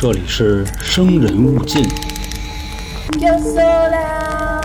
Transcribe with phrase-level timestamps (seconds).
[0.00, 1.82] 这里是生人勿近。
[3.18, 4.62] Yo sola.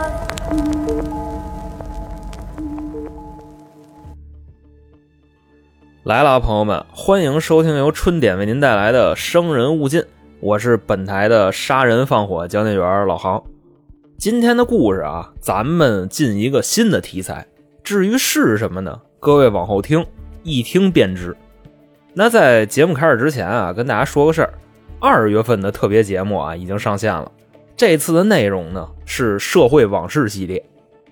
[6.03, 10.01] 来了啊，朋友们，欢迎收听由春点为您带来的《生人勿近》，
[10.39, 13.41] 我是本台的杀人放火讲解员老航。
[14.19, 17.47] 今天的故事啊，咱们进一个新的题材，
[17.83, 19.01] 至于是什么呢？
[19.19, 20.05] 各位往后听，
[20.43, 21.35] 一听便知。
[22.13, 24.53] 那在节目开始之前啊，跟大家说个事儿，
[25.05, 27.29] 二月份的特别节目啊已经上线了。
[27.75, 30.63] 这次的内容呢是社会往事系列，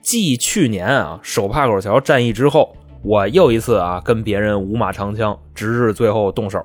[0.01, 2.73] 继去年啊手帕口桥战役之后。
[3.03, 6.63] 我又一次啊跟别人五马长枪，直至最后动手，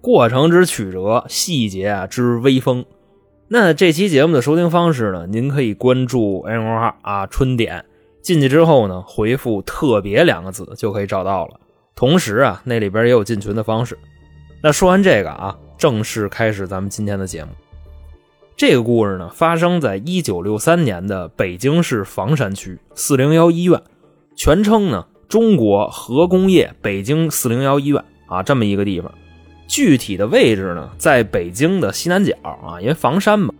[0.00, 2.84] 过程之曲折，细节啊之威风。
[3.48, 5.26] 那这期节目的收听方式呢？
[5.28, 7.84] 您可以关注 A 公号啊春点，
[8.22, 11.60] 进去之后呢回复“特别”两个字就可以找到了。
[11.94, 13.96] 同时啊那里边也有进群的方式。
[14.62, 17.50] 那说完这个啊，正式开始咱们今天的节目。
[18.56, 23.80] 这个故事呢发生在一九六三年的北京市房山区四零幺医院，
[24.36, 25.06] 全称呢。
[25.28, 29.12] 中国核工业北京四零幺医院啊，这么一个地方，
[29.66, 33.52] 具体的位置呢，在北京的西南角啊，因为房山嘛。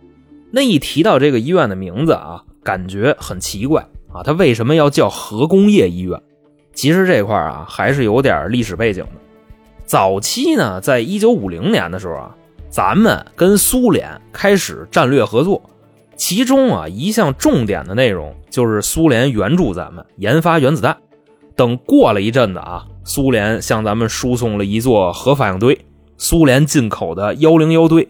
[0.49, 6.19] 那一提到这个医院的名字啊，感觉很奇怪啊，它为什么要叫核工业医院？
[6.73, 9.11] 其实这块啊，还是有点历史背景的。
[9.89, 12.35] 早期呢，在一九五零年的时候啊，
[12.69, 15.59] 咱们跟苏联开始战略合作，
[16.15, 20.95] 其中啊一项重点的内容就是苏联援助咱们研发原子弹。
[21.55, 25.83] 等过了一阵子啊，苏联向咱们输送了一座核反应堆，
[26.19, 28.07] 苏联进口的幺零幺堆，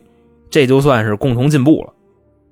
[0.50, 1.94] 这就算是共同进步了。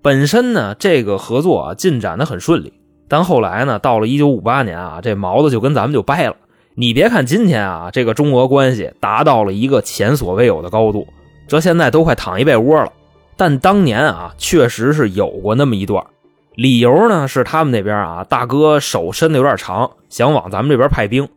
[0.01, 2.71] 本身呢，这个合作啊进展的很顺利，
[3.09, 6.37] 但后来呢，到了一九五八年啊，这毛子就跟咱们就掰了。
[6.79, 11.07] 你别看今天啊，这个中俄关系达到了一个前所未有的高度，
[11.47, 12.93] 这现在都快躺一被窝了。
[13.35, 16.05] 但当年啊，确实是有过那么一段。
[16.53, 21.27] 理由呢是他们那边啊，大哥手伸的有点长，想往咱们这边派兵。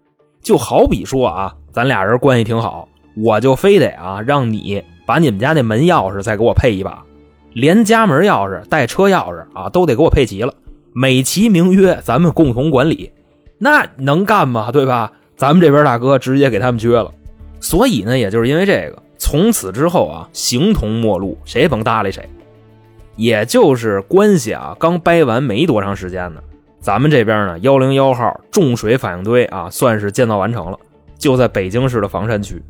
[0.43, 2.87] 就好比说啊，咱俩人关系挺好，
[3.17, 7.03] 我就非得啊让你把你们家那门钥匙再给我配一把，
[7.55, 10.53] 连家门钥匙带车钥匙啊都得给我配齐了，
[10.93, 13.11] 美其名曰咱们共同管理，
[13.57, 14.71] 那能干吗？
[14.71, 15.13] 对吧？
[15.41, 17.11] 咱们这边大哥直接给他们撅了。
[17.61, 22.29] 所以呢，也就是因为这个，从此之后啊，形同陌路，谁也甭搭理谁。
[23.17, 26.43] 也就是关系啊，刚掰完没多长时间呢，
[26.79, 30.79] 咱们这边呢，幺零幺号重水反应堆啊，算是建造完成了，
[31.17, 32.63] 就在北京市的房山区。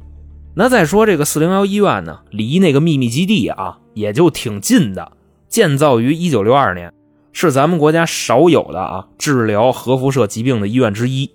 [0.54, 5.10] 那再说这个四零幺医院呢，离那个秘密基地啊，也就挺近的，
[5.48, 6.92] 建造于一九六二年，
[7.32, 11.32] 是咱们国家少有的啊治疗核辐射疾病的医院之一。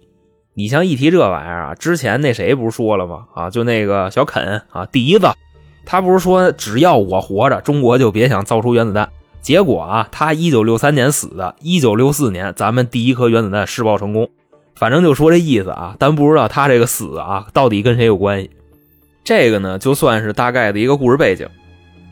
[0.57, 3.25] 你像一提这玩意儿啊，之前那谁不是说了吗？
[3.33, 5.27] 啊，就那个小肯啊，笛子。
[5.85, 9.09] 他不是说只要我活着，中国就别想造出原子弹。
[9.41, 14.29] 结果啊，他一九六三年死的，一九六四年咱们第一颗原子弹试爆成功。
[14.75, 18.49] 反正就说这意思啊，但不知道他这个死啊到底跟谁有关系。
[19.25, 21.47] 这个呢，就算是大概的一个故事背景。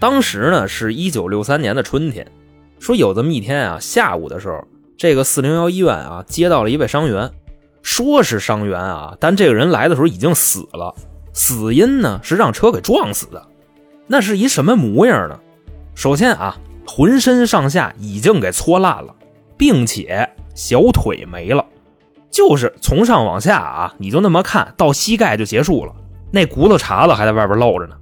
[0.01, 2.29] 当时呢是一九六三年的春天，
[2.77, 4.67] 说有这么一天啊，下午的时候，
[4.97, 7.31] 这个四零幺医院啊接到了一位伤员，
[7.83, 10.95] 说是伤员啊，但这个人来的时候已经死了，
[11.33, 13.45] 死因呢是让车给撞死的。
[14.07, 15.38] 那是一什么模样呢？
[15.94, 16.57] 首先啊，
[16.88, 19.13] 浑身上下已经给搓烂了，
[19.57, 21.63] 并且小腿没了，
[22.31, 25.94] 就是从上往下啊，你就那么看到膝盖就结束了，
[26.31, 27.95] 那骨头碴子还在外边露着呢。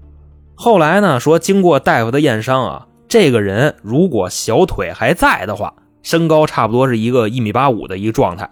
[0.56, 8.50] 后来呢，说经过大夫的验伤啊，这个人如果小腿还在的话，身高差不多是一个一米八五的一个状态。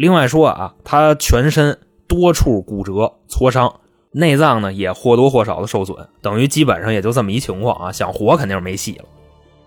[0.00, 1.78] 另外说啊，他全身
[2.08, 3.80] 多处骨折挫伤。
[4.12, 9.04] 内脏呢也或多或少的受损，等于基本上也就这么一情况啊，想活肯定是没戏了。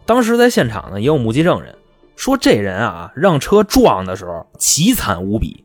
[0.07, 1.75] 当时在现场呢也有目击证人
[2.15, 5.63] 说，这人啊让车撞的时候凄惨无比。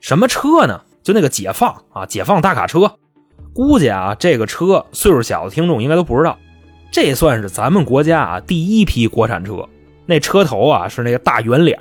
[0.00, 0.80] 什么车呢？
[1.04, 2.96] 就那个解放啊，解放大卡车。
[3.54, 6.36] 估计啊这个车岁数小的听众应该都不知道，
[6.90, 9.64] 这算是咱们国家啊第一批国产车。
[10.06, 11.78] 那车头啊是那个大圆脸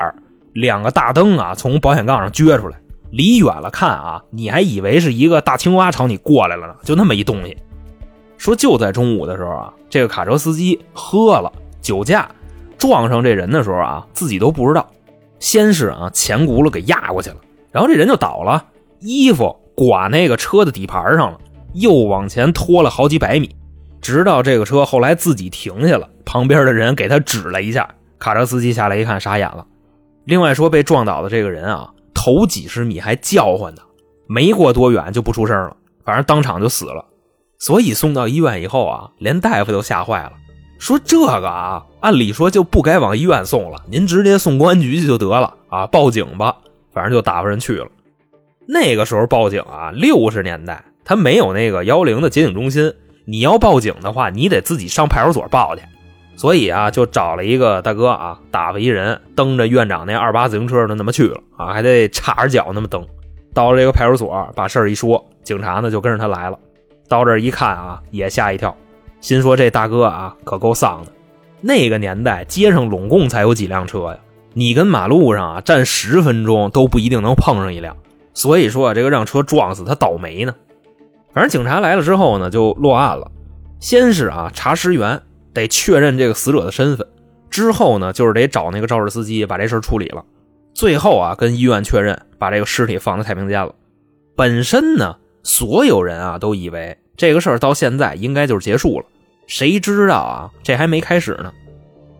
[0.59, 2.77] 两个大灯啊从保险杠上撅出来。
[3.11, 7.55] 离远了看啊，你还以为是一个大青蛙朝你过来了呢，就那么一东西。
[8.37, 12.29] 说就在中午的时候啊，这个卡车司机喝了酒驾，
[12.77, 14.85] 撞上这人的时候啊，自己都不知道。
[15.39, 17.37] 先是啊前轱辘给压过去了，
[17.71, 18.65] 然后这人就倒了，
[18.99, 21.37] 衣服刮那个车的底盘上了，
[21.75, 23.55] 又往前拖了好几百米，
[24.01, 27.89] 直到这个车后来自己停下了，旁边的人给他指了一下，
[28.19, 29.65] 卡车司机下来一看傻眼了。
[30.27, 31.91] 另外说被撞倒的这个人啊。
[32.19, 33.81] 头几十米还叫唤呢，
[34.27, 37.05] 没过多远就不出声了，反正当场就死了。
[37.59, 40.33] 所以送到医院以后啊，连大夫都吓坏了，
[40.79, 46.57] 说这个啊，按理说就不该往医院送了，您直接送公安局去就得了啊，报警吧，
[46.91, 47.87] 反正就打发人去了。
[48.67, 52.91] 那个时候报警啊，六十年代他没有那个幺零的接警中心，
[53.25, 55.83] 你要报警的话，你得自己上派出所报去。
[56.37, 63.05] 所以啊，就找了一个大哥啊，打发一人蹬着院长那二八自行车就那么去了啊，还得叉着脚那么蹬。
[63.55, 66.59] 到了这个派出所，把事儿一说，警察呢就跟着他来了。
[67.09, 68.77] 到这儿一看啊，也吓一跳，
[69.19, 71.11] 心说这大哥啊可够丧的。
[71.59, 74.17] 那个年代街上拢共才有几辆车呀？
[74.53, 77.97] 你跟马路上啊站十分钟都不一定能碰上一辆。
[78.35, 80.53] 所以说这个让车撞死他倒霉呢。
[81.33, 83.31] 反正警察来了之后呢，就落案了。
[83.79, 85.19] 先是啊查尸源，
[85.57, 87.05] 得确认这个死者的身份。
[87.49, 90.23] 之后呢，就是得找那个肇事司机把这事处理了。
[90.73, 93.73] 最后啊，跟医院确认把这个尸体放在太平间了。
[94.35, 99.05] 本身呢，所有人啊都以为这个事儿到现在应该就是结束了。
[99.47, 101.51] 谁知道啊，这还没开始呢。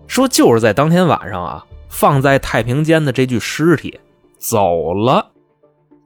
[0.08, 4.00] 说就是在当天晚上啊，放在太平间的这具尸体
[4.40, 5.28] 走了。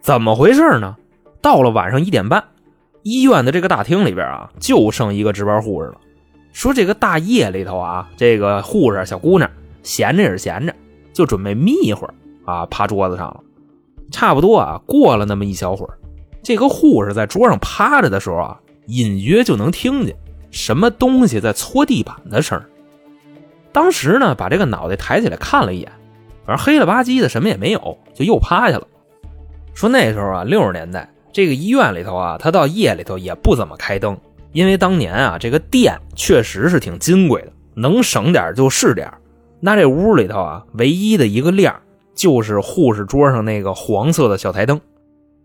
[0.01, 0.98] 怎么回事呢？
[1.42, 2.44] 到了晚上一点半，
[3.04, 6.00] 医院的这个大厅里边啊，就剩一个值班护士了。
[6.53, 9.50] 说这个大夜里头啊，这个护士小姑娘
[9.83, 10.74] 闲着也是闲着，
[11.13, 12.13] 就准备眯一会儿
[12.45, 13.39] 啊，趴桌子上了。
[14.12, 15.98] 差不多啊，过了那么一小会儿，
[16.44, 20.15] 这个护士在桌上趴着的时候啊，隐约就能听见
[20.51, 22.62] 什么东西在搓地板的声
[23.71, 25.89] 当时呢，把这个脑袋抬起来看了一眼，
[26.45, 28.86] 反正黑了吧唧的，什么也没有，就又趴下了。
[29.74, 34.18] 说那时候啊，六十年代这个医院里头啊，他到夜里头也不怎么开灯，
[34.51, 39.12] 因为当年啊，这个电确实是挺金贵的，能省点就是点
[39.59, 41.81] 那这屋里头啊，唯一的一个亮
[42.13, 44.80] 就是护士桌上那个黄色的小台灯。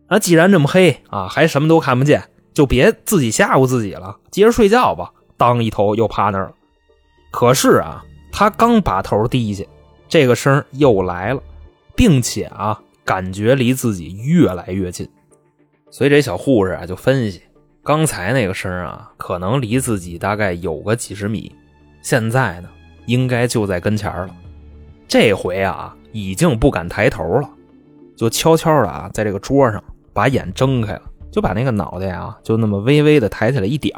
[0.09, 2.23] 啊，既然这么黑啊，还什么都看不见，
[2.55, 5.13] 就别自己吓唬自己了，接着睡觉吧。
[5.37, 6.53] 当一头又趴那儿了。
[7.31, 9.65] 可是啊，他刚把头低下，
[10.09, 11.43] 这个声又来了，
[11.95, 12.81] 并且啊。
[13.05, 15.09] 感觉离自己越来越近，
[15.93, 17.41] 所以这小护士啊就分析，
[17.87, 21.55] 刚才那个声啊，可能离自己大概有个几十米，
[22.03, 22.69] 现在呢，
[23.07, 24.29] 应该就在跟前了。
[25.07, 27.49] 这回啊，已经不敢抬头了，
[28.17, 29.81] 就悄悄的啊，在这个桌上
[30.13, 33.97] 把眼睁开了，就把那个脑袋啊，就那么微微的抬起来一点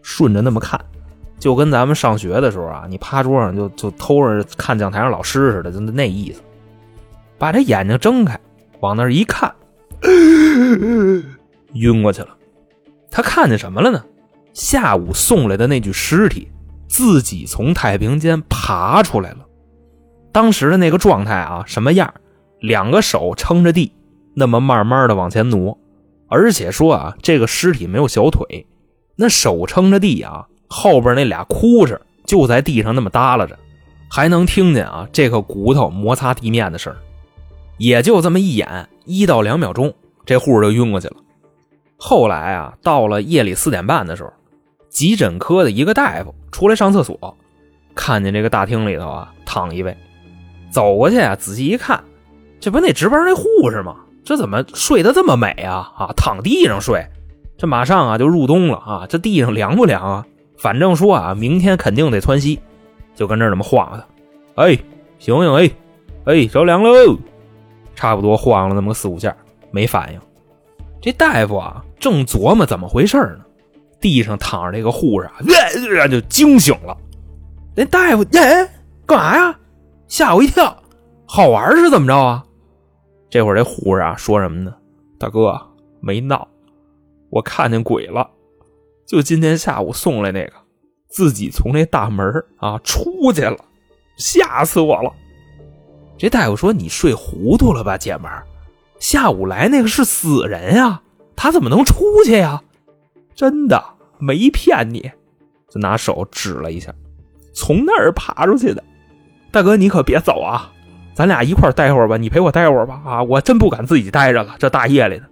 [0.00, 0.82] 顺着那么看，
[1.38, 6.40] 就跟咱们上学的时候啊，你趴桌上就就偷着看讲台上老师似的，就那意思。
[7.36, 8.40] 把这眼睛睁开。
[8.80, 9.54] 往那儿一看，
[11.74, 12.28] 晕过去了。
[13.16, 14.04] 他看见什么了呢？
[14.52, 16.48] 下午送来的那具尸体，
[16.86, 19.38] 自己从太平间爬出来了。
[20.32, 22.12] 当时的那个状态啊，什么样？
[22.60, 23.90] 两个手撑着地，
[24.34, 25.78] 那么慢慢的往前挪。
[26.28, 28.66] 而且说啊，这个尸体没有小腿，
[29.16, 33.58] 那手撑着地啊，后边那俩哭声就在地上那么耷拉着，
[34.10, 36.94] 还能听见啊这个骨头摩擦地面的声
[37.78, 39.94] 也就这么一眼，一到两秒钟，
[40.26, 41.14] 这护士就晕过去了。
[41.96, 44.32] 后来啊，到了夜里四点半的时候，
[44.88, 47.36] 急诊科的一个大夫出来上厕所，
[47.94, 49.96] 看见这个大厅里头啊躺一位，
[50.70, 52.02] 走过去啊仔细一看，
[52.60, 53.96] 这不那值班那护士吗？
[54.24, 55.92] 这怎么睡得这么美啊？
[55.96, 57.06] 啊，躺地上睡，
[57.56, 60.26] 这马上啊就入冬了啊，这地上凉不凉啊？
[60.58, 62.58] 反正说啊，明天肯定得窜稀，
[63.14, 64.62] 就跟这儿这么晃他。
[64.62, 64.76] 哎，
[65.18, 65.70] 醒醒哎，
[66.24, 67.16] 哎，着凉喽！
[67.94, 69.34] 差不多晃了那么个四五下，
[69.70, 70.20] 没反应。
[71.00, 73.44] 这大夫啊，正琢磨怎么回事呢，
[74.00, 76.96] 地上躺着这个护士啊，就惊醒了。
[77.74, 78.68] 那大夫，哎，
[79.06, 79.58] 干嘛呀？
[80.08, 80.82] 吓我一跳！
[81.26, 82.44] 好玩是怎么着啊？
[83.28, 84.74] 这会儿这护士啊说什么呢？
[85.18, 85.60] 大哥，
[86.00, 86.46] 没闹，
[87.30, 88.30] 我看见鬼了，
[89.06, 90.52] 就今天下午送来那个，
[91.08, 93.56] 自己从那大门啊出去了，
[94.16, 95.12] 吓死我了。
[96.16, 98.46] 这大夫说：“你睡糊涂了吧，姐们儿？
[98.98, 101.02] 下午来那个是死人呀，
[101.36, 102.62] 他怎么能出去呀？
[103.34, 103.84] 真的
[104.18, 105.10] 没骗你。”
[105.68, 106.94] 就拿手指了一下，
[107.52, 108.82] 从那儿爬出去的。
[109.50, 110.72] 大哥，你可别走啊，
[111.14, 113.02] 咱俩一块待会儿吧，你陪我待会儿吧。
[113.04, 115.24] 啊，我真不敢自己待着了，这大夜里的。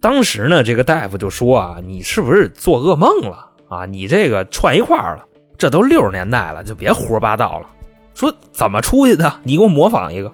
[0.00, 3.86] 当时呢，这个大夫就说：“啊，你是不是做噩梦了啊？
[3.86, 5.24] 你这个串一块儿了，
[5.56, 7.66] 这都六十年代了，就别胡说八道了。”
[8.14, 9.40] 说怎么出去的？
[9.42, 10.30] 你给我模仿一个。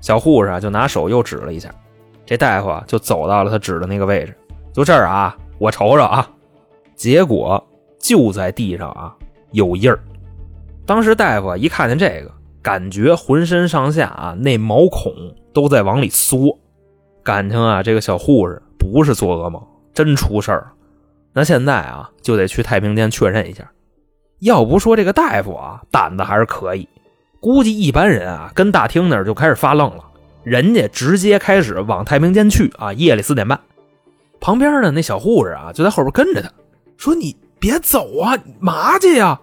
[0.00, 1.72] 小护士啊，就拿手又指了一下，
[2.26, 4.36] 这大夫啊就走到了他指的那个位置，
[4.72, 6.28] 就这儿啊，我瞅瞅啊。
[6.94, 7.62] 结果
[7.98, 9.14] 就在地上啊
[9.50, 9.98] 有印儿。
[10.86, 12.30] 当时大夫一看见这个，
[12.62, 15.12] 感觉浑身上下啊那毛孔
[15.52, 16.56] 都在往里缩，
[17.22, 19.60] 感情啊这个小护士不是做噩梦，
[19.92, 20.70] 真出事儿。
[21.32, 23.68] 那现在啊，就得去太平间确认一下。
[24.40, 26.88] 要不说这个大夫啊，胆子还是可以。
[27.40, 30.04] 估计一般人啊，跟大厅那儿就开始发愣了。
[30.44, 33.58] 人家直接开始往太平间去啊，夜里四点半。
[34.40, 36.50] 旁边的那小护士啊，就在后边跟着他，
[36.96, 39.40] 说：“你别走啊，嘛去呀？”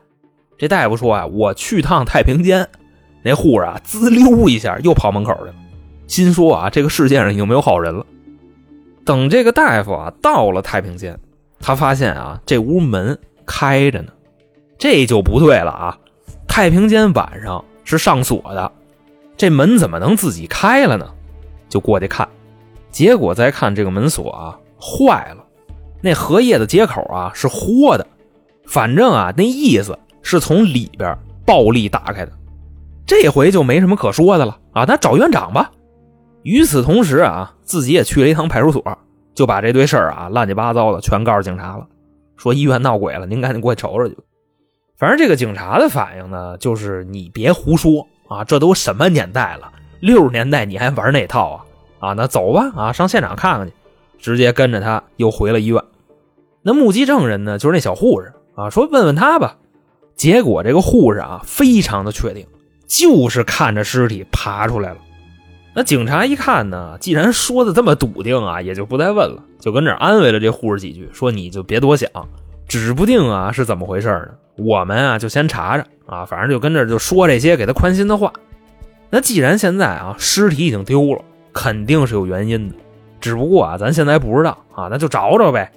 [0.58, 2.68] 这大夫说：“啊，我去趟太平间。”
[3.24, 5.56] 那护士啊，滋溜一下又跑门口去了，
[6.08, 8.06] 心说：“啊，这个世界上已经没有好人了。”
[9.04, 11.18] 等这个大夫啊到了太平间，
[11.60, 14.12] 他发现啊，这屋门开着呢，
[14.78, 15.98] 这就不对了啊！
[16.48, 18.72] 太平间晚上是上锁的，
[19.42, 21.12] 这门怎么能自己开了呢？
[21.68, 22.30] 就过去看，
[22.92, 24.60] 结果再看这个门锁啊。
[24.80, 25.44] 坏了，
[26.00, 28.06] 那荷叶的接口啊是豁的，
[28.68, 32.32] 反正啊那意思是从里边暴力打开的，
[33.04, 35.72] 这回就没什么可说的了啊，那找院长吧。
[36.44, 38.96] 与此同时啊，自己也去了一趟派出所，
[39.34, 41.88] 就把这堆事儿啊乱七八糟的全告诉警察了，
[42.38, 44.16] 说医院闹鬼了，您赶紧过去瞅瞅去。
[45.00, 49.70] 反正这个警察的反应呢，就是你别胡说啊，这都什么年代了，
[50.00, 51.52] 六十年代你还玩那套
[52.00, 52.10] 啊？
[52.10, 53.74] 啊，那走吧啊，上现场看看去。
[54.18, 55.84] 直接跟着他又回了医院。
[56.62, 59.58] 那目击证人呢，就是那小护士啊，说问问他吧。
[60.16, 62.46] 结果这个护士啊，非常的确定，
[62.88, 64.98] 就是看着尸体爬出来了。
[65.74, 72.10] 那警察一看呢，既然说的这么笃定啊，也就不再问了，就跟这安慰了这护士几句，说你就别多想，
[72.72, 74.30] 指不定啊是怎么回事呢。
[74.56, 78.32] 我们啊就先查查啊，反正就跟这就说这些给他宽心的话。
[79.10, 82.76] 那既然现在啊尸体已经丢了，肯定是有原因的。
[83.20, 85.70] 只不过啊，咱现在不知道啊，那就找找呗。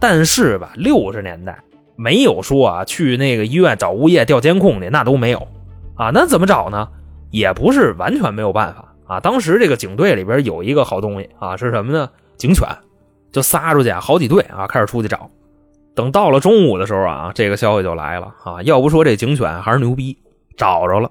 [0.00, 1.56] 但是吧，六十年代
[1.94, 5.46] 没有说啊，去那个医院找物业调监控去，那都没有
[5.94, 6.10] 啊。
[6.12, 6.88] 那怎么找呢？
[7.30, 9.20] 也不是完全没有办法啊。
[9.20, 12.10] 当时这个警队里边有一个好东西啊，是什么呢？
[12.36, 12.68] 警犬，
[13.30, 15.30] 就撒出去好几队啊，开始出去找。
[15.94, 18.62] 等到了中午的时候啊，这个消息就来了啊。
[18.62, 20.16] 要不说这警犬还是牛逼，
[20.56, 21.10] 找着了，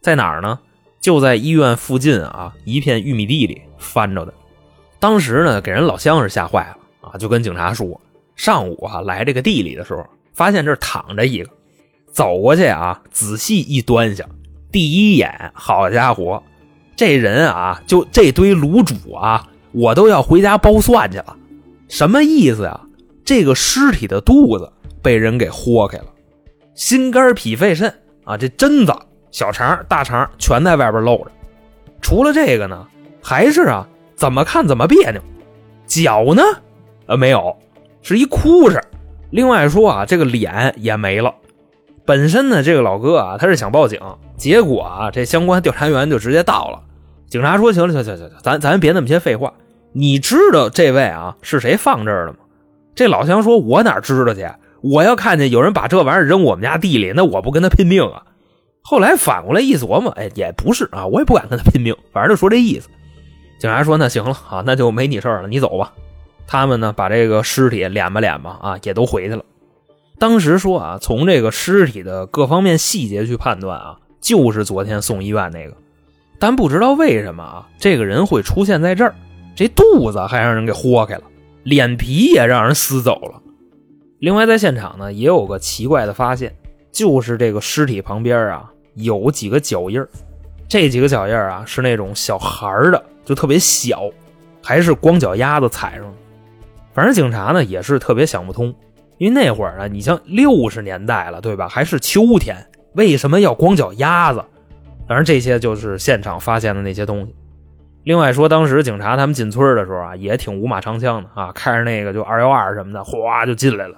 [0.00, 0.58] 在哪儿呢？
[1.00, 4.34] 就在医院附近啊，一片玉米地里翻着的。
[4.98, 7.98] 当时呢，给人老乡是吓坏了啊，就跟警察说，
[8.36, 11.50] 上午啊来这个地里的时候，发现这躺着一个，
[12.12, 14.28] 走过去啊，仔细一端详，
[14.70, 16.42] 第一眼，好家伙，
[16.94, 21.34] 这人啊，就这堆卤煮啊，我都要回家剥蒜去了，
[21.88, 22.78] 什么意思呀？
[23.30, 26.06] 这个尸体的肚子被人给豁开了，
[26.74, 27.88] 心肝脾肺肾
[28.24, 28.92] 啊，这针子、
[29.30, 31.30] 小肠、大肠全在外边露着，
[32.00, 32.84] 除了这个呢，
[33.22, 33.86] 还是啊。
[34.16, 35.22] 怎么看怎么别扭，
[35.86, 36.42] 脚呢？
[37.06, 37.56] 呃，没有，
[38.02, 38.82] 是一哭哧。
[39.30, 41.32] 另外说啊，这个脸也没了。
[42.04, 44.00] 本身呢，这个老哥啊，他是想报警，
[44.36, 46.82] 结果啊，这相关调查员就直接到了。
[47.28, 49.54] 警察说：“行了，行行行行，咱咱别那么些废话。
[49.92, 52.38] 你知道这位啊是谁放这儿的吗？”
[52.94, 54.48] 这老乡说：“我哪知道去？
[54.82, 58.22] 我要看见有人把这玩意儿扔我们家地里，那我不跟他拼命啊？”
[58.82, 62.88] 后来反过来一琢磨，哎，也不是啊，我也不敢跟他拼命，反正就说这意思。
[63.58, 65.92] 警察说：“那行了啊，那就没你事了，你走吧。”
[66.48, 69.44] 他们呢，把这个尸体敛吧敛吧啊，也都回去了。
[70.18, 75.76] 当时说啊，从这个尸体的各方面细节去判断啊，就是昨天送医院那个。
[76.38, 79.14] 但不知道为什么啊，这个人会出现在这儿，
[79.54, 81.22] 这肚子还让人给豁开了，
[81.62, 83.40] 脸皮也让人撕走了。
[84.18, 86.54] 另外，在现场呢，也有个奇怪的发现，
[86.92, 90.04] 就是这个尸体旁边啊，有几个脚印
[90.68, 93.02] 这几个脚印啊，是那种小孩的。
[93.22, 94.10] 就特别小，
[94.60, 96.12] 还是光脚丫子踩上的。
[96.92, 98.74] 反正警察呢也是特别想不通，
[99.18, 101.68] 因为那会儿啊，你像六十年代了，对吧？
[101.68, 104.44] 还是秋天，为什么要光脚丫子？
[105.06, 107.34] 当然，这些就是现场发现的那些东西。
[108.02, 113.96] 另外说，当时警察他们进村的时候啊，也挺五马长枪的啊，开着那个就二幺二什么的，哗就进来了。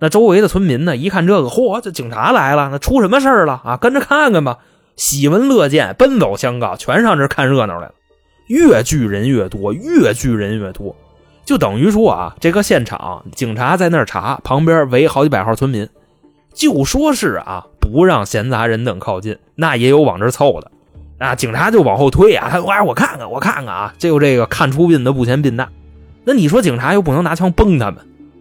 [0.00, 3.76] 那周围的村民呢，一看这个，嚯，这警察来了，那出什么事了啊？
[3.76, 4.58] 跟着看看吧，
[4.96, 7.94] 喜闻乐见，奔走相告，全上这看热闹来了。
[8.48, 10.94] 越聚人越多，越聚人越多，
[11.46, 15.88] 就等于说啊，这个现场警察在那儿查，旁边围好几百号村民，
[16.52, 20.70] 就说是啊，不让闲杂人等靠近，那也有往这凑的，
[21.18, 25.68] 啊，警察就往后推啊，他说：“哎，我看看，我看看啊，就这个看出殡的不嫌殡大。”
[26.24, 27.98] 那你说警察又不能拿枪崩他们，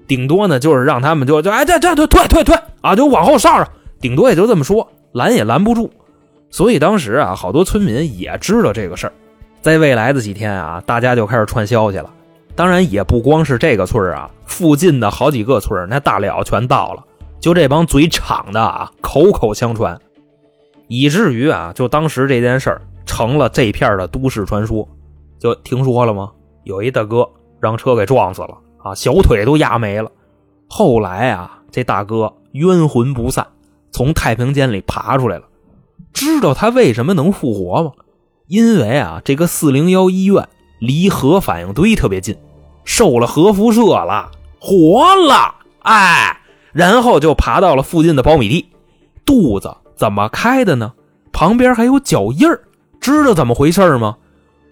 [0.08, 3.68] 顶多呢就是让他们就就哎这这这退退退啊，就往后上上，
[4.00, 5.92] 顶多也就这么说，拦也拦不住。
[6.50, 9.13] 所以当时啊，好多村民也知道这个事儿。
[9.62, 12.10] 在未来的几天啊，大家就开始串消息了。
[12.56, 17.03] 当然，也不光是这个村啊，附近的好几个村那大了全到了。
[17.39, 20.00] 就这帮嘴敞的啊，口口相传，
[20.87, 24.87] 以至于啊，就当时这件事儿成了这片的都市传说。
[25.39, 26.31] 就听说了吗？
[26.63, 30.09] 有一大哥让车给撞死了啊，小腿都压没了。
[30.69, 33.45] 后来啊，这大哥冤魂不散，
[33.91, 35.43] 从太平间里爬出来了。
[36.13, 37.91] 知道他为什么能复活吗？
[38.47, 40.47] 因为啊，这个四零幺医院
[40.79, 42.37] 离核反应堆特别近，
[42.85, 45.55] 受了核辐射了，活了。
[45.81, 46.39] 哎，
[46.71, 48.69] 然后就爬到了附近的苞米地，
[49.25, 50.93] 肚子怎么开的呢？
[51.31, 52.62] 旁边还有脚印儿，
[53.00, 54.17] 知道怎么回事吗？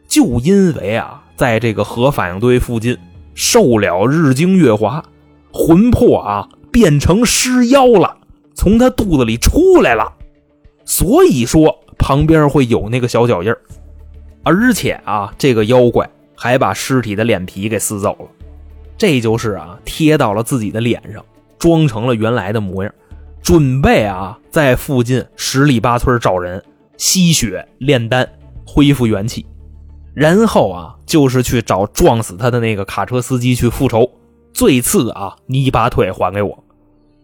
[0.07, 2.97] 就因为啊，在这个核反应堆附近
[3.33, 5.03] 受了日精月华，
[5.51, 8.17] 魂魄啊变成尸妖了，
[8.53, 10.13] 从他肚子里出来了，
[10.85, 13.61] 所以说旁边会有那个小脚印儿，
[14.43, 18.27] 而且啊，这个妖怪还把尸体的脸皮给撕走了，
[18.97, 21.23] 这就是啊贴到了自己的脸上，
[21.57, 22.93] 装成了原来的模样。
[23.41, 26.63] 准备啊，在附近十里八村找人
[26.98, 28.27] 吸血炼丹，
[28.65, 29.45] 恢复元气，
[30.13, 34.10] 然后啊，就是去找撞死他的那个卡车司机去复仇。
[34.53, 36.63] 最次啊，你把腿还给我。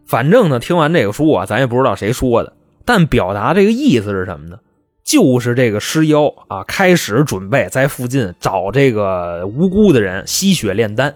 [0.08, 4.58] 反正呢，听完这个书啊，咱也不知道谁说的，但表达这个意思是什么呢？
[5.04, 11.14] 就是这个尸妖啊，开始准备在附近找这个无辜的人吸血炼丹。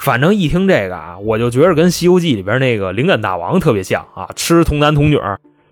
[0.00, 5.20] 反正一听这个啊，我就觉得跟《西游记》里边那个灵感大王特别像啊，吃童男童女，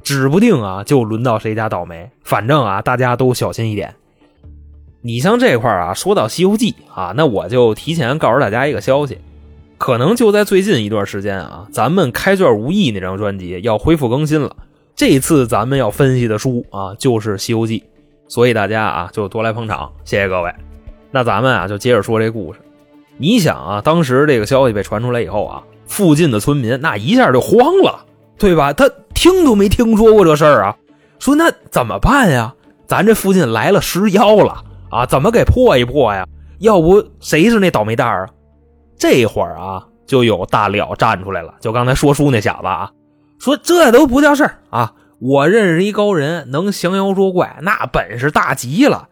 [0.02, 2.11] 指不定啊就轮到谁家倒霉。
[2.23, 3.94] 反正啊，大家都小心一点。
[5.00, 9.16] 你像这块啊，说到《西游记》啊，那我就提前告诉大家一个消息，
[9.78, 14.54] 可能就在最近一段时间啊，咱们开卷无益那张专辑要恢复更新了。
[14.94, 17.80] 这次咱们要分析的书啊，就是《西游记》，
[18.28, 20.52] 所以大家啊就多来捧场，谢谢各位。
[21.11, 22.58] 那咱们啊就接着说这故事。
[23.18, 28.06] 你想啊，当时这个消息被传出来以后啊，附近的村民那一下就慌了，
[28.38, 28.72] 对吧？
[28.72, 30.76] 他听都没听说过这事儿啊，
[31.18, 32.54] 说那怎么办呀？
[32.87, 36.26] 咱这附近来了尸妖了啊，怎么给破一破呀？
[36.60, 38.28] 要不谁是那倒霉蛋啊？
[38.96, 42.90] 这会儿啊，就有大了站出来了，就刚才说书那小子啊，
[43.40, 49.08] 说这都不叫事儿啊，我认识一高人，能降妖捉怪，那本事大极了。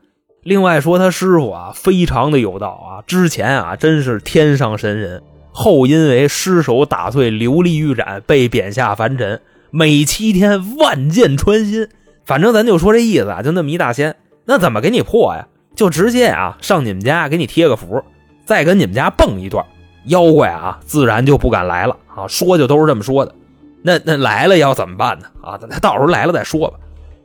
[0.46, 9.40] 另外说他师傅啊，非常的有道啊，之前啊真是天上神人，后因为失手打碎琉璃玉盏，被贬下凡尘，
[9.72, 11.88] 每七天万箭穿心。
[12.24, 15.48] 反正咱就说这意思啊，就那么一大仙，那怎么给你破呀？
[15.74, 18.00] 就直接啊上你们家给你贴个符，
[18.44, 19.66] 再跟你们家蹦一段，
[20.04, 22.28] 妖怪啊自然就不敢来了啊。
[22.28, 23.34] 说就都是这么说的，
[23.82, 25.26] 那那来了要怎么办呢？
[25.42, 26.78] 啊，那到时候来了再说吧。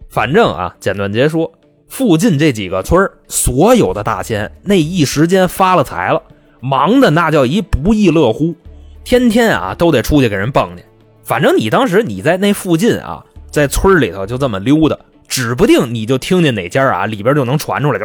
[0.10, 1.52] 反正啊，简短截说。
[1.92, 6.24] 附近这几个村所有的大仙那一时间发了财了，
[6.62, 8.56] 忙的那叫一不亦乐乎，
[9.04, 10.86] 天天啊都得出去给人蹦去。
[11.22, 18.00] 反正你当时你在那附近啊，在村里头就这么溜达，指不定你就听见哪家啊里边就能传出来，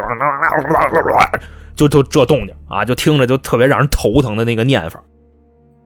[1.73, 5.01] 就就就这动静啊，就听着就特别让人头疼的那个念法。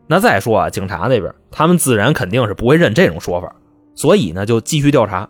[0.08, 3.56] 那再说啊，警察那边他们自然肯定是不会认这种说法，
[3.94, 5.30] 所以呢就继续调查。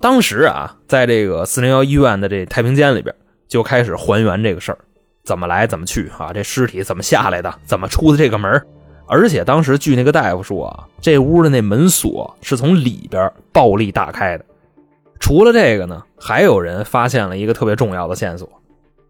[0.00, 3.14] 当时啊，在这个四零幺医院的这太平间里边，
[3.48, 4.78] 就开始还原这个事儿，
[5.24, 6.32] 怎么来怎么去啊？
[6.32, 7.52] 这尸体怎么下来的？
[7.64, 8.64] 怎么出的这个门？
[9.06, 14.44] 而且当时据那个大夫说啊，这屋的那门锁是从里边暴力打开的。
[15.18, 18.48] 除了这个呢，还有人发现了一个特别重要的线索，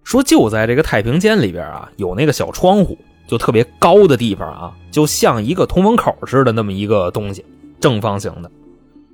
[0.05, 2.96] 说就在这个太平间里边啊，有那个小窗户，
[3.27, 7.44] 就特别高的地方啊，就像一个通风口似的那么一个东西，
[7.79, 8.51] 正方形的。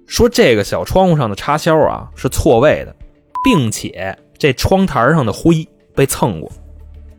[0.06, 2.94] 说这个小窗户上的插销啊是错位的，
[3.44, 6.50] 并且这窗台上的灰被蹭过。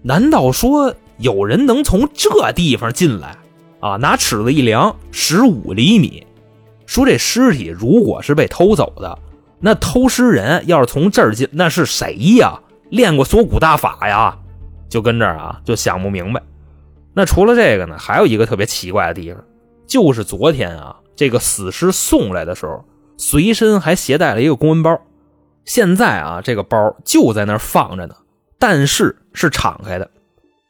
[0.02, 3.36] 难道说有人能从这地方进来
[3.80, 3.96] 啊？
[3.96, 6.26] 拿尺子一量，十五厘米。
[6.86, 9.18] 说这尸体如果是被偷走的，
[9.60, 12.60] 那偷尸人要是从这儿进，那是谁呀？
[12.90, 14.38] 练过锁骨大法呀？
[14.88, 16.42] 就跟这儿啊，就想不明白。
[17.14, 19.44] 那除了这个呢，还有一个特别奇怪的地方，
[19.88, 20.96] 就是昨天啊。
[21.16, 22.84] 这个死尸送来的时候，
[23.18, 25.00] 随身还携带了一个公文包。
[25.64, 28.16] 现在啊，这个包就在那儿放着呢，
[28.60, 30.10] 但是是敞开的。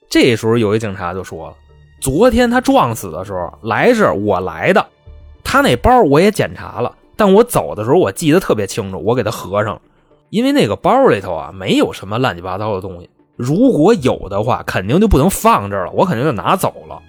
[0.10, 1.53] 这时候有一警察就说了
[1.99, 4.86] ：“昨天他撞死的时候来这我来的，
[5.43, 9.81] 他那包我也检查了，但我走的时候我记得特别清楚，我给他合上了，
[10.29, 17.01] 因为那个包里头啊没有什么乱七八糟的东西，如果有的话，肯定就不能放这儿了，我肯定就拿走了。”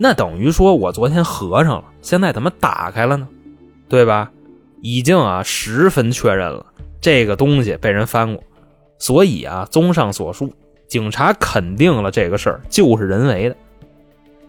[0.00, 3.28] 那等于说，我昨天合上了，现在怎么打开了呢？
[3.86, 4.30] 对吧？
[4.80, 6.64] 已经啊，十分确认了
[7.02, 8.42] 这个东西被人翻过，
[8.98, 10.50] 所以啊，综上所述，
[10.86, 13.56] 警察肯定了这个事儿就是人为的。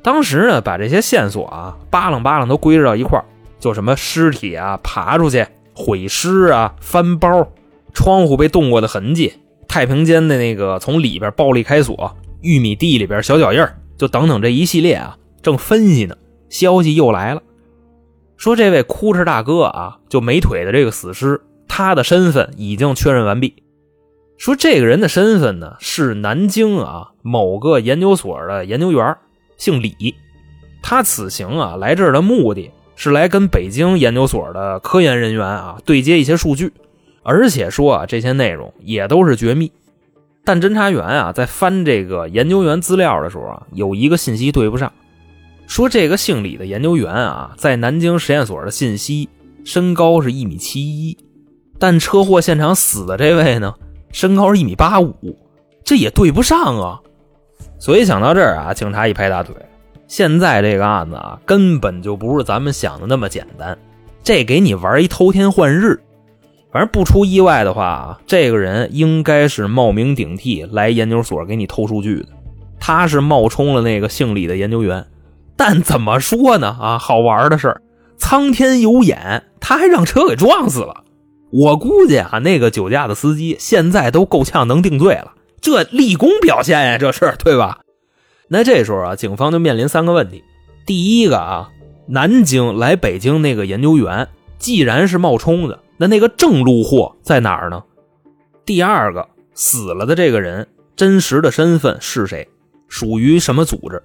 [0.01, 3.25] 当时呢，把这些线索啊扒拉扒拉都归置到一块儿，
[3.59, 5.45] 就什么尸体啊爬出去
[5.75, 7.45] 毁尸啊翻包，
[7.93, 9.33] 窗户被动过的痕迹，
[9.67, 13.61] 太平间的那个从里边暴力开锁，玉米地里边小脚印
[13.97, 15.17] 就等等这一系列啊。
[15.41, 16.15] 正分析呢，
[16.49, 17.41] 消息又来了，
[18.39, 23.53] 说这位哭哧大哥啊，就没腿的这个死尸，他的身份已经确认完毕。
[24.37, 29.17] 说这个人的身份呢是南京啊某个研究所的研究员，
[29.57, 30.15] 姓李。
[30.81, 36.71] 他此行啊来这儿的目的是来跟北京研究所的科研人员啊对接一些数据，
[37.23, 39.69] 而且说啊这些内容也都是绝密。
[40.45, 44.93] 但侦查员啊在翻这个研究员资料的时候啊，有一个信息对不上，
[45.69, 49.29] 说这个姓李的研究员啊在南京实验所的信息
[49.63, 51.15] 身高是一米七一，
[51.77, 53.75] 但车祸现场死的这位呢？
[54.11, 55.13] 身高是一米八五，
[55.83, 56.99] 这也对不上啊！
[57.77, 59.55] 所以想到这儿啊，警察一拍大腿，
[60.07, 63.77] 现在这个案子啊，根本就不是咱们想的那么简单，
[64.23, 66.01] 这给你玩一偷天换日。
[66.71, 72.29] 反正不出意外的话，这个人应该是冒名顶替来研究所给你偷数据的，
[72.79, 75.05] 他是冒充了那个姓李的研究员。
[75.59, 76.77] 但怎么说呢？
[76.79, 77.81] 啊，好玩的是，
[78.15, 81.03] 苍天有眼，他还让车给撞死了。
[81.51, 87.81] 我估计啊，那个酒驾的司机现在都够呛能定罪了，这立功表现呀，这是对吧？
[88.47, 90.45] 那这时候啊，警方就面临三个问题：
[90.85, 91.69] 第一个啊，
[92.07, 97.83] 南京来北京那个研究员既然是冒充的，那那个正路货在哪儿呢？
[98.63, 102.47] 第二个，死了的这个人真实的身份是谁？
[102.87, 104.01] 属于什么组织？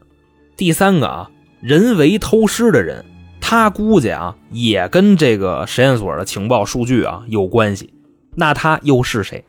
[0.57, 1.31] 第三个啊，
[1.65, 3.03] 人为偷尸的人。
[3.41, 7.93] 他估计啊，也跟这个实验所的情报数据啊有关系。
[8.35, 9.43] 那他又是谁？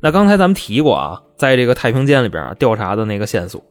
[0.00, 3.62] 那刚才咱们提过啊，在这个太平间里边调查的那个线索，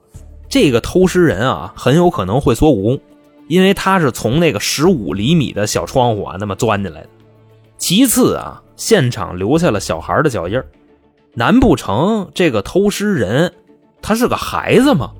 [0.50, 3.00] 这个偷尸人啊很有可能会锁武功，
[3.48, 7.10] 因为他是从那个十五厘米的小窗户啊那么钻进来的。
[7.78, 10.62] 其次啊，现场留下了小孩的脚印
[11.34, 13.54] 难不成这个偷尸人
[14.02, 15.12] 他是个孩子吗？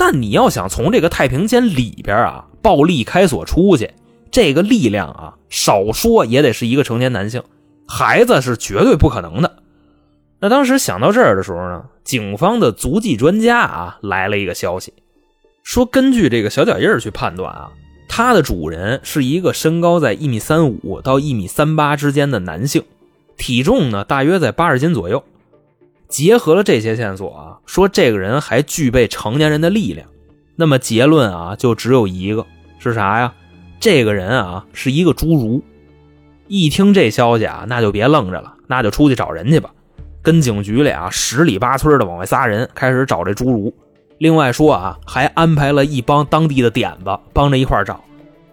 [0.00, 2.46] 但你要想从这个太平间里边啊。
[2.62, 3.90] 暴力开锁出去，
[4.30, 7.42] 这个力量啊，少说也得是一个成年男性，
[7.88, 9.62] 孩子是绝对不可能的。
[10.40, 14.92] 那当时想到这儿的时候呢，警方的足迹专家啊来了一个消息，
[15.64, 17.72] 说根据这个小脚印去判断啊，
[18.10, 22.84] 它的主人是一个身高在一米三五到一米三八之间的男性，
[23.38, 25.24] 体重呢大约在八十斤左右。
[26.10, 30.06] 结合了这些线索啊，说这个人还具备成年人的力量。
[30.56, 32.44] 那么结论啊，就只有一个，
[32.78, 33.32] 是啥呀？
[33.78, 35.62] 这个人啊，是一个侏儒。
[36.48, 39.70] 一听这消息啊，那就别愣着了，那就出去找人去吧。
[40.20, 43.72] 跟警局里啊十里八村的往外撒人，开始找这侏儒。
[44.18, 47.98] 另外说啊，还安排了一帮当地的点子帮着一块找。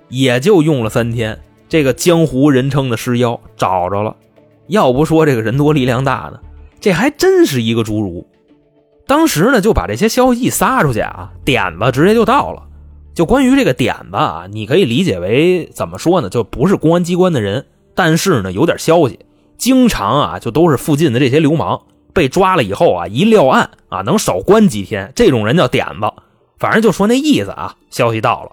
[0.07, 4.15] 也就用了三天，这个江湖人称的尸妖找着了。
[4.67, 6.39] 要不说这个人多力量大呢，
[6.79, 8.27] 这还真是一个侏儒。
[9.05, 12.63] 当时呢，就把这些消息一撒出去啊，点子直接就到了。
[13.13, 16.29] 就关于这个点子啊，你可以理解为怎么说呢？
[16.29, 19.19] 就不是公安机关的人，但是呢有点消息，
[19.57, 21.81] 经常啊就都是附近的这些流氓
[22.13, 26.11] 被抓了以后啊，一撂案啊能少关几天，这种人叫点子。
[26.59, 28.51] 反正就说那意思啊，消息到了，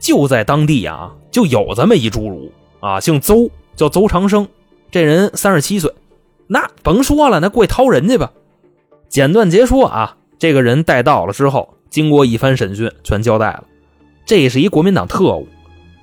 [0.00, 4.46] 就在当地啊就有这么一侏儒啊，姓邹，叫邹长生，
[4.90, 5.92] 这人三十七岁，
[6.52, 8.32] 那甭说了，那过去掏人去吧。
[9.08, 13.62] 简短截说啊，这个人带到了之后，经过一番审讯，全交代了。
[14.26, 15.46] 这是一国民党特务，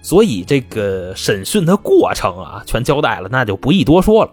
[0.02, 4.32] 所以这个审讯的过程啊，全交代了，那就不宜多说了。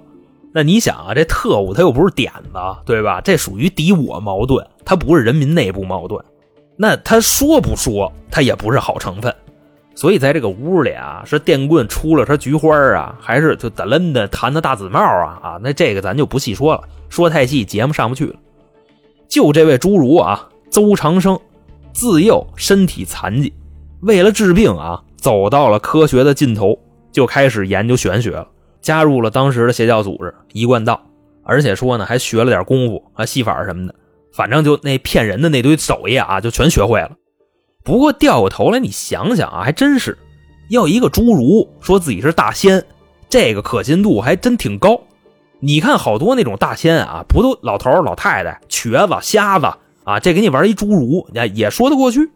[0.52, 3.20] 那你想啊，这特务他又不是点子，对吧？
[3.20, 6.24] 这属于敌我矛盾，他不是人民内部矛盾。
[6.76, 9.34] 那他说不说，他也不是好成分。
[9.94, 15.38] 所以在这个屋里啊，是电棍出了他菊花啊，还是就打楞的弹的大紫帽啊？
[15.42, 18.34] 啊，那这个咱就不细说了，说太细节目上不去了。
[19.28, 21.38] 就这位侏儒啊，邹长生，
[21.92, 23.52] 自幼身体残疾，
[24.00, 26.78] 为了治病啊，走到了科学的尽头，
[27.12, 28.48] 就开始研究玄学了，
[28.80, 31.00] 加入了当时的邪教组织一贯道，
[31.44, 33.94] 而且说呢，还学了点功夫啊、戏法什么的，
[34.32, 37.12] 反正就那骗人的那堆手艺啊，就全学会了。
[37.84, 40.16] 不过掉过头来，你想想啊，还真是，
[40.70, 42.82] 要一个侏儒说自己是大仙，
[43.28, 44.98] 这个可信度还真挺高。
[45.60, 49.66] 你看好多那种大仙啊，不都老头老太太、瘸子、瞎子
[50.04, 50.18] 啊？
[50.18, 52.30] 这给你玩一侏儒，也也说得过去。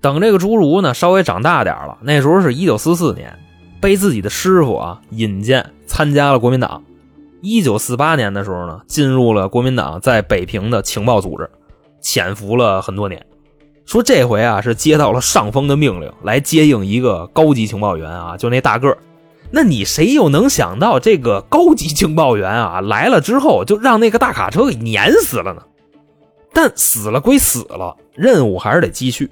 [0.00, 3.38] 等这个侏儒呢稍微长大点了，那时候是一九四四年，
[3.80, 6.82] 被自己的师傅啊引荐参加了国民党。
[7.40, 11.48] 一九四八年的时候呢，进入了国民党在北平的情报组织，
[12.00, 13.24] 潜伏了很多年。
[13.88, 18.98] 说这回啊是接到了上峰的命令，来接应一个高级情报员啊，就那大个儿。
[19.50, 25.62] 那你谁又能想到这个高级情报员啊来了之后就让那个大卡车给碾死了呢？
[26.52, 29.30] 但死了归死了，任务还是得继续。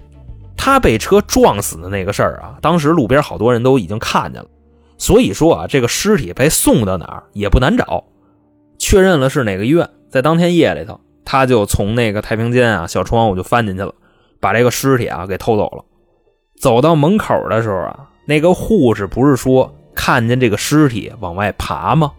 [0.56, 4.48] 他被车撞死的那个事儿啊，当时路边好多人都已经看见了，
[4.96, 8.04] 所以说啊，这个尸体被送到哪儿也不难找。
[8.78, 13.92] 确认了是哪个医院，在当天夜里头，他就从那个太平间啊小窗户就翻进去了，
[14.40, 15.84] 把这个尸体啊给偷走了。
[16.58, 22.12] 走到门口的时候啊，那个护士不是说看见这个尸体往外爬吗？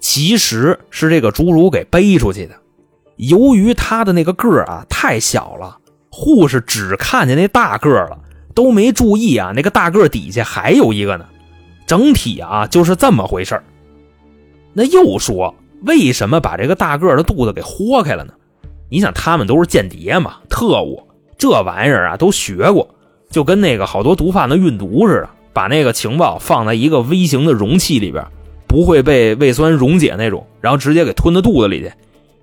[0.00, 2.54] 其实是这个侏儒给背出去的。
[3.16, 5.78] 由于他的那个个儿啊太小了，
[6.10, 8.18] 护士只看见那大个了，
[8.54, 11.26] 都没注意啊那个大个底下还有一个呢。
[11.86, 13.60] 整体啊就是这么回事
[14.72, 15.54] 那又说。
[15.84, 18.32] 为什么把这个大个的肚子给豁开了呢？
[18.88, 21.02] 你想，他们都是间谍嘛，特务，
[21.42, 22.88] 这玩意儿啊都学过，
[23.28, 28.24] 就跟那个好多毒贩子运毒似的，把那个情报放在一个微型的容器里边，
[28.68, 31.92] 不会被胃酸溶解那种，然后直接给吞到肚子里去。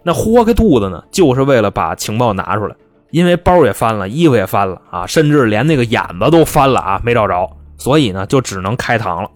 [0.04, 2.76] 那豁开肚子呢，就是为了把情报拿出来，
[3.12, 9.32] 因为包也翻了，衣服也翻了啊，甚至连那个眼子都翻了啊，没找着，所以呢，就只能开膛了。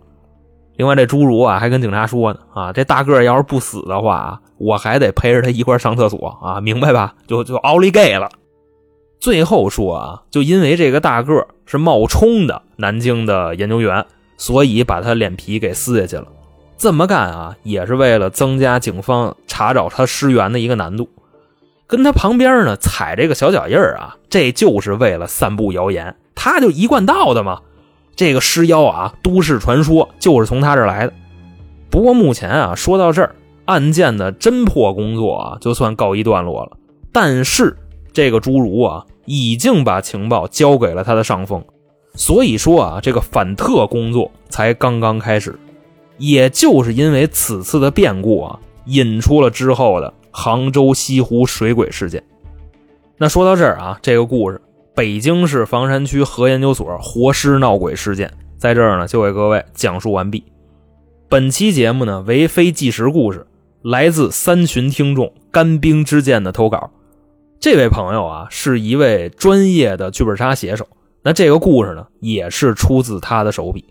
[0.76, 7.14] 另外，这侏儒啊还跟警察说呢啊，这大个要是不死的话啊，我还得陪着他一块上厕所啊，明白吧？
[7.26, 8.30] 就就奥利给了。
[9.24, 14.06] 最后说啊，就因为这个大个是冒充的南京的研究员，
[14.36, 16.28] 所以把他脸皮给撕下去了。
[16.78, 21.08] 这么干啊，也是为了增加警方查找他尸源的一个难度。
[21.88, 27.62] 跟他旁边呢踩这个小脚印儿啊，这就是为了散布谣言，他就一贯道的嘛。
[28.18, 31.14] 这个尸妖啊，都市传说就是从他这儿来的。
[31.90, 33.34] 不过目前啊，说到这儿，
[33.68, 36.72] 案件的侦破工作啊，就算告一段落了。
[37.14, 37.78] 但是
[38.12, 41.64] 这个侏儒啊，已经把情报交给了他的上峰，
[42.16, 45.58] 所以说啊，这个反特工作才刚刚开始。
[46.18, 52.24] 也就是因为此次的变故啊，引出了之后的杭州西湖水鬼事件。
[53.18, 54.62] 那说到这儿啊，这个故事。
[54.96, 60.44] 北京市房山区核研究所活尸闹鬼事件，在这儿呢就为各位讲述完毕。
[61.28, 63.48] 本期节目呢为非纪实故事，
[63.82, 66.92] 来自三群听众干冰之剑的投稿。
[67.64, 70.86] 这位朋友啊是一位专业的剧本杀写手，
[71.22, 73.86] 那这个故事呢也是出自他的手笔。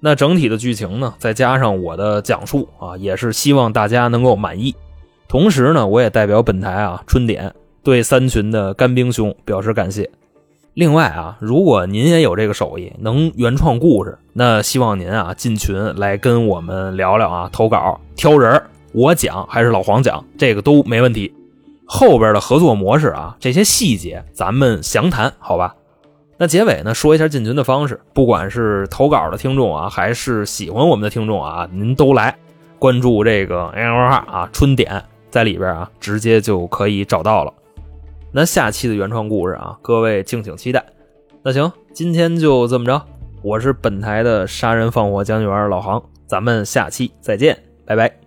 [0.00, 4.74] 那整体的剧情呢再加上我的讲述啊，也是希望大家能够满意。
[5.28, 7.54] 同时呢，我也代表本台啊春点
[7.84, 10.10] 对三群的干冰兄表示感谢。
[10.74, 18.60] 另外啊，如果您也有这个手艺，能原创故事，那希望您啊进群来跟我们聊聊啊，投稿挑人，
[18.92, 21.32] 我讲还是老黄讲，这个都没问题。
[21.84, 25.74] 后边的合作模式啊，这些细节咱们详谈，好吧？
[26.38, 32.36] 那结尾呢，说一下进群的方式，不管是投稿的听众啊，还是喜欢我们的听众啊，您都来
[32.78, 37.52] 关注这个 N L 啊春点，在里边啊直接就可以找到了。
[38.32, 40.84] 那下期的原创故事啊，各位敬请期待。
[41.44, 43.00] 那行，今天就这么着。
[43.42, 48.21] 我是本台的杀人放火讲解员老杭，咱们下期再见，拜拜。